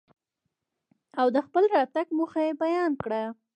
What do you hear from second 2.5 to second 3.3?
بيان کره.